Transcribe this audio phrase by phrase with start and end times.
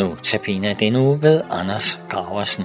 [0.00, 2.64] Nu tabiner den uge ved Anders Graversen.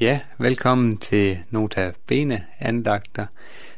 [0.00, 3.26] Ja, velkommen til Nota Bene andagter.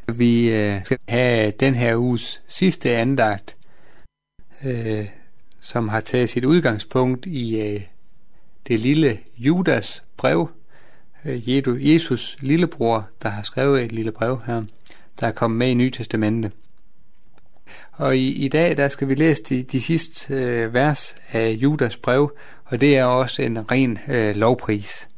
[0.09, 3.57] Vi øh, skal have den her uges sidste andagt,
[4.65, 5.09] øh,
[5.61, 7.92] som har taget sit udgangspunkt i øh,
[8.69, 10.51] det lille Judas brev,
[11.25, 11.49] øh,
[11.93, 14.63] Jesus lillebror, der har skrevet et lille brev her,
[15.21, 16.53] der er kommet med i Nye Testamente.
[17.93, 21.97] Og i, i dag, der skal vi læse de, de sidste øh, vers af Judas
[21.97, 25.09] brev, og det er også en ren øh, lovpris.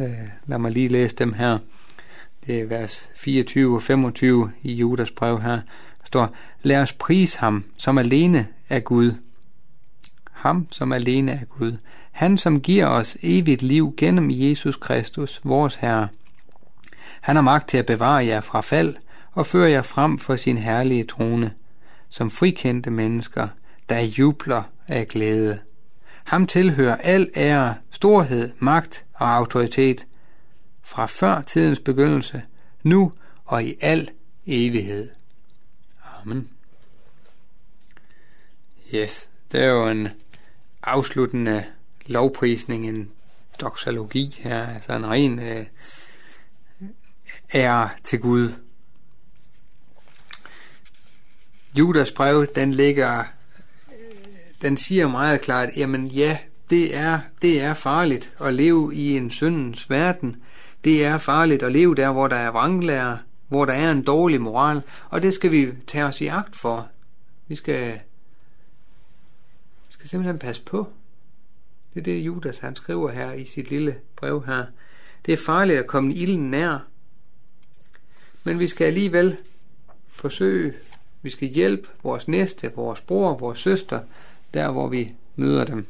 [0.00, 0.08] Øh,
[0.46, 1.58] lad mig lige læse dem her.
[2.46, 5.60] Det er vers 24 og 25 i Judas brev her.
[6.00, 9.12] Der står, lad os prise ham, som alene er Gud.
[10.32, 11.76] Ham, som alene er Gud.
[12.14, 16.08] Han, som giver os evigt liv gennem Jesus Kristus, vores Herre.
[17.20, 18.94] Han har magt til at bevare jer fra fald
[19.32, 21.54] og føre jer frem for sin herlige trone,
[22.08, 23.48] som frikendte mennesker,
[23.88, 25.58] der jubler af glæde.
[26.24, 30.06] Ham tilhører al ære, storhed, magt og autoritet,
[30.82, 32.42] fra før tidens begyndelse,
[32.82, 33.12] nu
[33.44, 34.10] og i al
[34.46, 35.10] evighed.
[36.22, 36.48] Amen.
[38.94, 40.08] Yes, det er jo en
[40.82, 41.64] afsluttende
[42.06, 43.10] lovprisning, en
[43.60, 45.66] doxologi her, altså en ren øh,
[47.54, 48.52] ære til Gud.
[51.78, 53.24] Judas brev, den ligger, øh,
[54.62, 56.38] den siger meget klart, jamen ja,
[56.70, 60.36] det er, det er farligt at leve i en syndens verden.
[60.84, 63.18] Det er farligt at leve der, hvor der er vranglærer,
[63.48, 66.88] hvor der er en dårlig moral, og det skal vi tage os i agt for.
[67.48, 67.92] Vi skal,
[69.86, 70.88] vi skal simpelthen passe på.
[71.94, 74.64] Det er det, Judas han skriver her i sit lille brev her.
[75.26, 76.78] Det er farligt at komme ilden nær.
[78.44, 79.36] Men vi skal alligevel
[80.08, 80.72] forsøge,
[81.22, 84.00] vi skal hjælpe vores næste, vores bror, vores søster,
[84.54, 85.86] der hvor vi møder dem.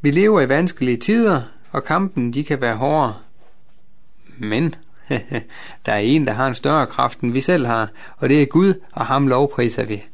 [0.00, 3.14] Vi lever i vanskelige tider, og kampen de kan være hårde.
[4.38, 4.74] Men
[5.86, 8.46] der er en, der har en større kraft, end vi selv har, og det er
[8.46, 10.04] Gud, og ham lovpriser vi.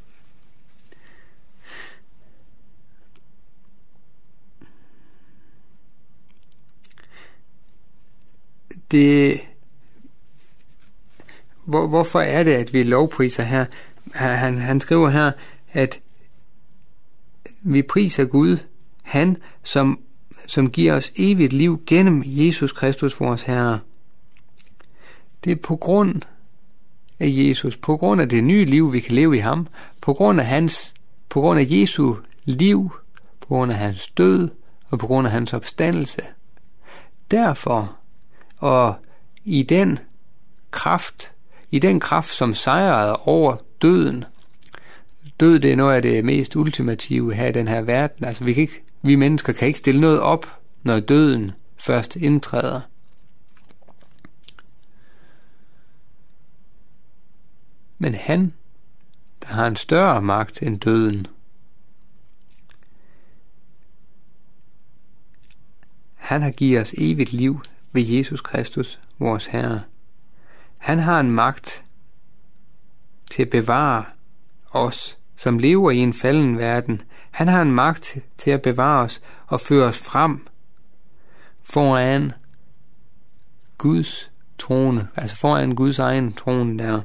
[8.91, 9.41] Det,
[11.65, 13.67] hvor, hvorfor er det, at vi lovpriser her?
[14.15, 15.33] Han, han skriver her,
[15.73, 16.01] at
[17.63, 18.59] vi priser Gud,
[19.03, 20.01] han som,
[20.47, 23.81] som giver os evigt liv gennem Jesus Kristus, vores Herre.
[25.45, 26.23] Det er på grund
[27.19, 29.67] af Jesus, på grund af det nye liv, vi kan leve i ham,
[30.01, 30.95] på grund af hans,
[31.29, 32.91] på grund af Jesu liv,
[33.41, 34.49] på grund af hans død
[34.89, 36.23] og på grund af hans opstandelse.
[37.31, 37.97] Derfor
[38.57, 38.95] og
[39.45, 39.99] i den
[40.71, 41.33] kraft,
[41.71, 44.25] i den kraft, som sejrede over døden,
[45.41, 48.25] død det er noget af det mest ultimative her i den her verden.
[48.25, 52.81] Altså vi, kan ikke, vi mennesker kan ikke stille noget op, når døden først indtræder.
[57.99, 58.53] Men han,
[59.43, 61.27] der har en større magt end døden,
[66.15, 67.61] han har givet os evigt liv
[67.97, 69.83] ved Jesus Kristus, vores Herre.
[70.79, 71.85] Han har en magt
[73.31, 74.05] til at bevare
[74.71, 77.03] os, som lever i en falden verden.
[77.31, 80.47] Han har en magt til at bevare os og føre os frem
[81.63, 82.33] foran
[83.79, 87.01] Guds trone, altså foran Guds egen trone der.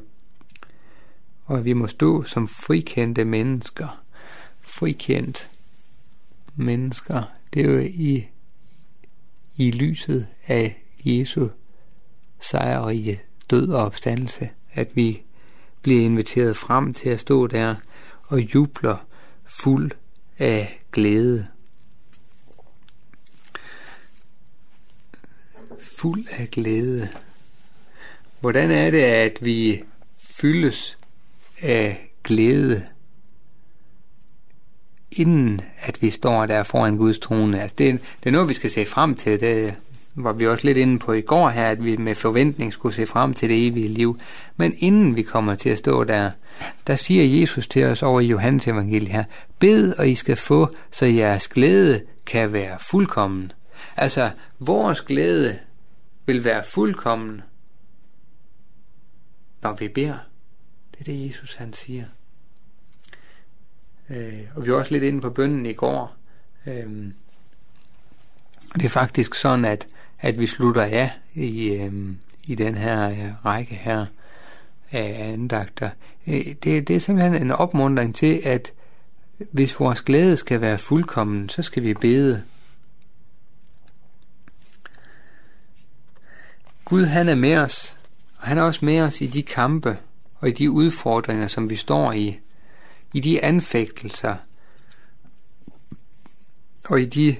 [1.45, 4.03] Og vi må stå som frikendte mennesker.
[4.61, 5.49] Frikendt
[6.55, 7.23] mennesker.
[7.53, 8.27] Det er jo i
[9.55, 11.47] i lyset af Jesu
[12.39, 15.21] sejrige død og opstandelse, at vi
[15.81, 17.75] bliver inviteret frem til at stå der
[18.23, 19.07] og jubler
[19.45, 19.91] fuld
[20.37, 21.47] af glæde.
[25.79, 27.09] Fuld af glæde.
[28.39, 29.83] Hvordan er det, at vi
[30.15, 30.97] fyldes
[31.61, 32.87] af glæde
[35.11, 37.61] inden at vi står der foran Guds trone.
[37.61, 39.39] Altså det, det er noget, vi skal se frem til.
[39.39, 39.75] Det
[40.15, 43.05] var vi også lidt inde på i går her, at vi med forventning skulle se
[43.05, 44.19] frem til det evige liv.
[44.57, 46.31] Men inden vi kommer til at stå der,
[46.87, 49.23] der siger Jesus til os over i Johannes evangeliet her,
[49.59, 53.51] bed og I skal få, så jeres glæde kan være fuldkommen.
[53.97, 55.59] Altså, vores glæde
[56.25, 57.41] vil være fuldkommen,
[59.61, 60.17] når vi beder.
[60.91, 62.05] Det er det, Jesus han siger.
[64.09, 66.15] Øh, og vi var også lidt inde på bønden i går.
[66.67, 67.11] Øh,
[68.75, 69.87] Det er faktisk sådan, at,
[70.21, 71.93] at vi slutter af i, øh,
[72.47, 74.05] i den her øh, række her
[74.91, 75.89] af andagter.
[76.27, 78.73] Øh, det, det er simpelthen en opmuntring til, at
[79.51, 82.43] hvis vores glæde skal være fuldkommen, så skal vi bede.
[86.85, 87.97] Gud han er med os,
[88.37, 89.97] og han er også med os i de kampe
[90.35, 92.39] og i de udfordringer, som vi står i,
[93.13, 94.35] i de anfægtelser
[96.85, 97.35] og i de,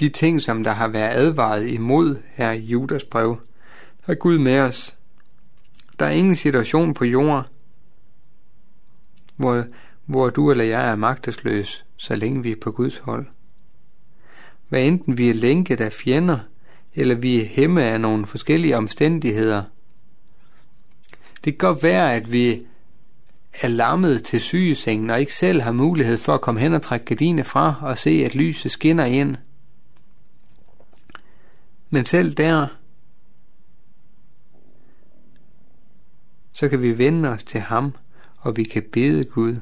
[0.00, 3.40] de ting, som der har været advaret imod her i Judas brev.
[4.06, 4.96] Så er Gud med os.
[5.98, 7.44] Der er ingen situation på jorden,
[9.36, 9.64] hvor,
[10.06, 13.26] hvor du eller jeg er magtesløs, så længe vi er på Guds hold.
[14.68, 16.38] Hvad enten vi er lænket af fjender,
[16.94, 19.62] eller vi er hæmme af nogle forskellige omstændigheder.
[21.44, 22.62] Det kan godt være, at vi
[23.60, 27.06] er lammet til sygesengen og ikke selv har mulighed for at komme hen og trække
[27.06, 29.36] gardinet fra og se, at lyset skinner ind.
[31.90, 32.66] Men selv der,
[36.52, 37.94] så kan vi vende os til ham,
[38.38, 39.60] og vi kan bede Gud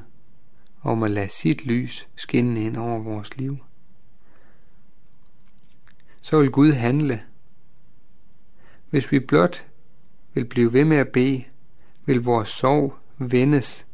[0.81, 3.57] om at lade sit lys skinne ind over vores liv.
[6.21, 7.23] Så vil Gud handle.
[8.89, 9.65] Hvis vi blot
[10.33, 11.43] vil blive ved med at bede,
[12.05, 13.87] vil vores sorg vendes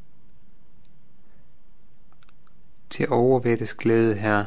[2.89, 4.45] til overvættes glæde her.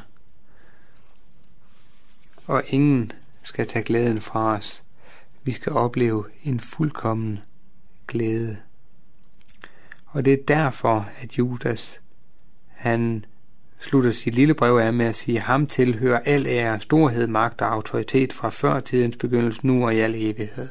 [2.46, 3.12] Og ingen
[3.48, 4.84] skal tage glæden fra os.
[5.42, 7.38] Vi skal opleve en fuldkommen
[8.08, 8.58] glæde.
[10.06, 12.02] Og det er derfor, at Judas,
[12.68, 13.24] han
[13.80, 17.72] slutter sit lille brev af med at sige, ham tilhører al ære, storhed, magt og
[17.72, 20.68] autoritet fra før tidens begyndelse, nu og i al evighed.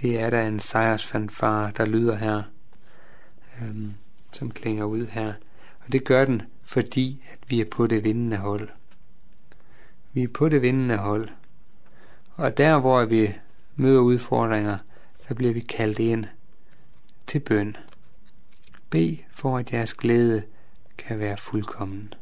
[0.00, 2.42] Det er der en sejrsfanfare, der lyder her,
[3.62, 3.94] øhm,
[4.32, 5.32] som klinger ud her.
[5.80, 8.68] Og det gør den, fordi at vi er på det vindende hold.
[10.12, 11.28] Vi er på det vindende hold.
[12.34, 13.34] Og der, hvor vi
[13.76, 14.78] møder udfordringer,
[15.28, 16.24] der bliver vi kaldt ind
[17.26, 17.76] til bøn.
[18.90, 20.42] Be for, at jeres glæde
[20.98, 22.14] kan være fuldkommen.